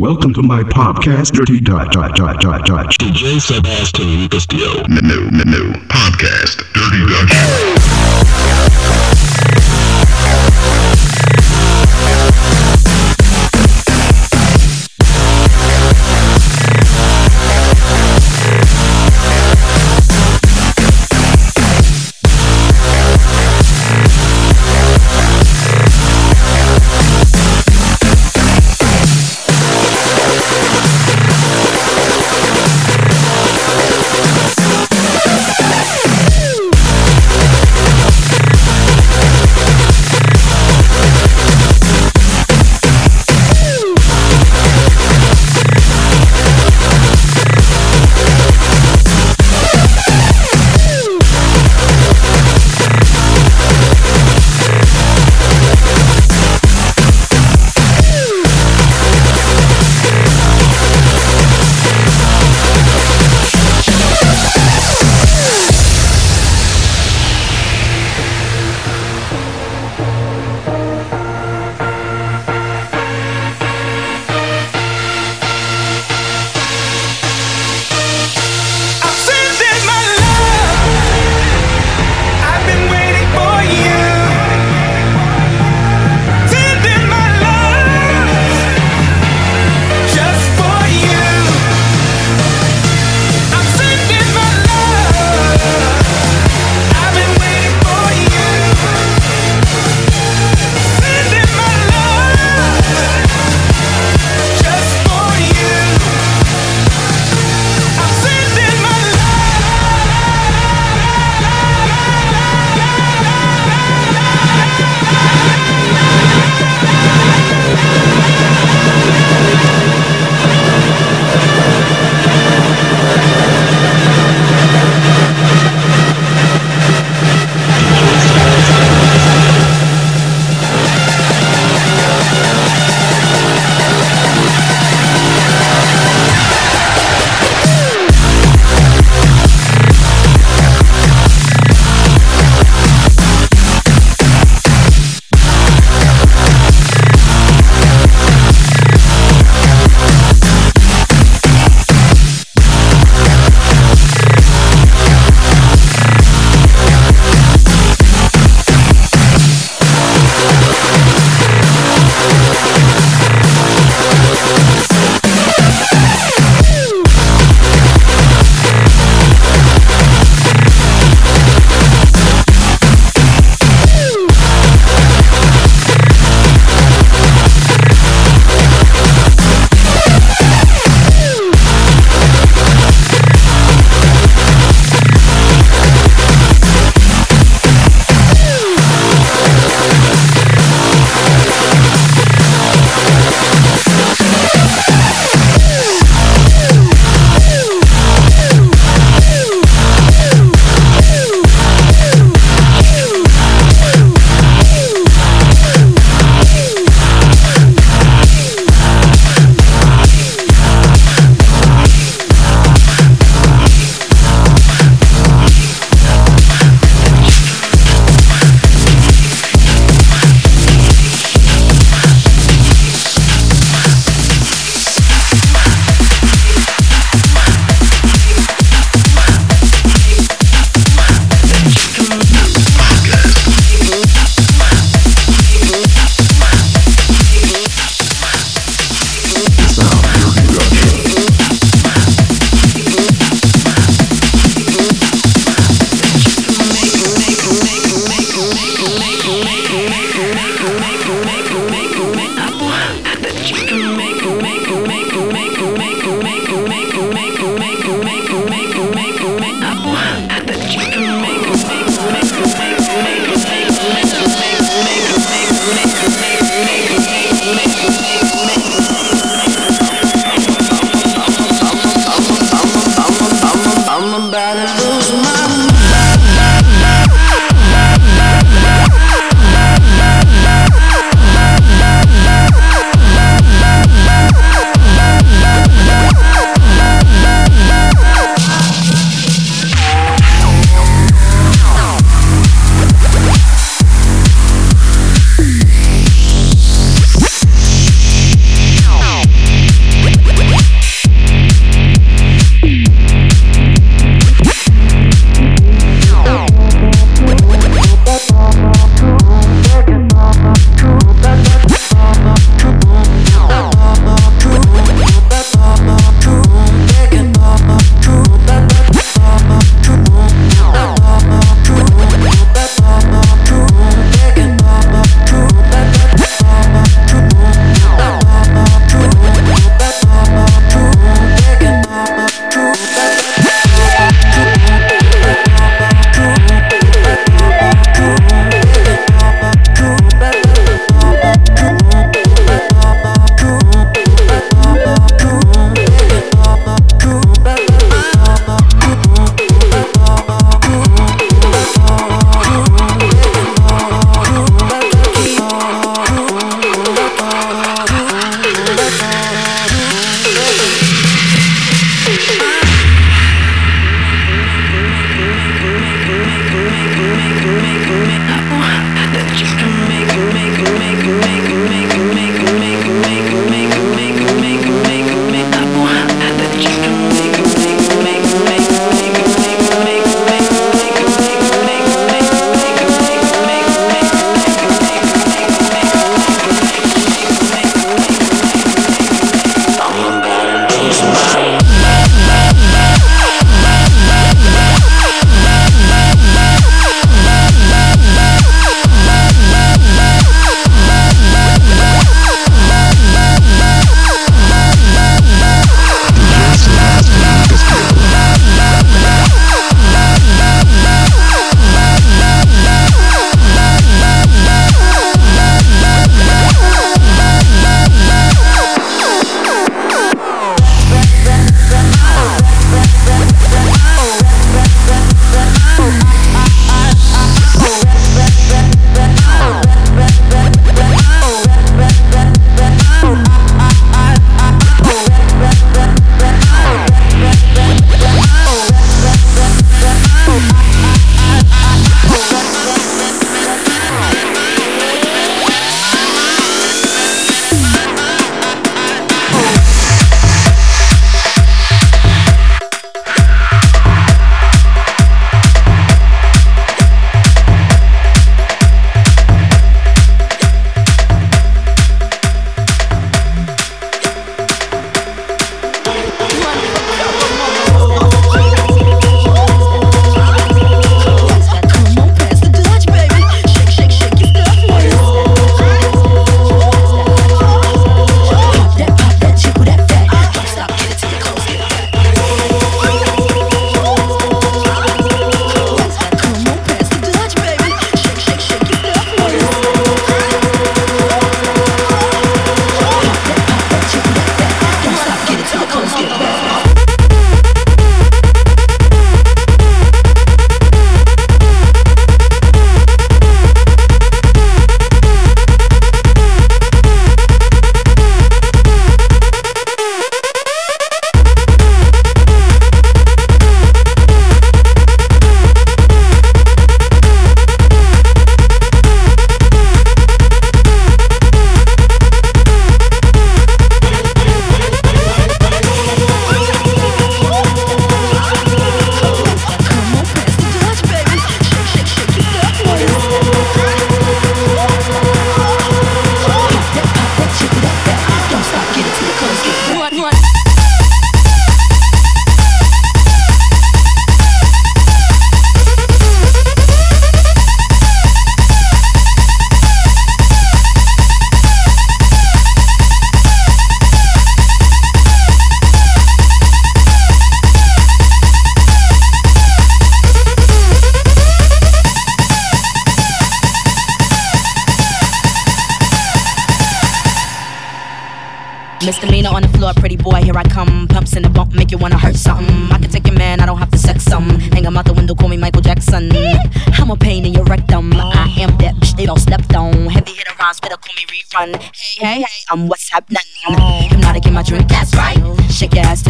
[0.00, 1.92] Welcome to my podcast, Dirty Dutch.
[1.92, 2.96] Dutch, Dutch, Dutch, Dutch.
[2.96, 4.82] DJ Sebastian Castillo.
[4.88, 5.72] No, no, no.
[5.88, 6.64] Podcast.
[6.72, 7.04] Dirty
[9.52, 9.59] Dutch.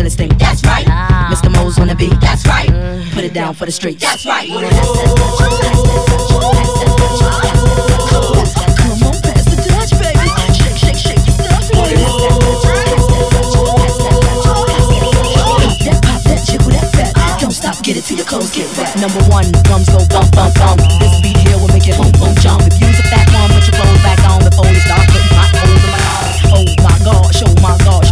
[0.01, 0.39] till it stink.
[0.39, 0.87] That's right.
[0.89, 1.29] Oh.
[1.31, 1.53] Mr.
[1.53, 2.19] Mo's on the beat.
[2.21, 2.69] That's right.
[2.69, 3.13] Mm.
[3.13, 4.03] Put it down for the streets.
[4.03, 4.49] That's right.
[17.83, 18.95] Get it till your clothes get wet.
[19.01, 20.79] Number one, drums go bump, bump, bump.
[21.01, 22.63] This beat here will make your boom, boom, jump.
[22.63, 25.51] If you's a fat one, put your clothes back on before you start putting hot
[25.59, 26.29] holes in my car.
[26.55, 28.10] Oh my gosh, oh my gosh.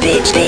[0.00, 0.47] bitch, bitch.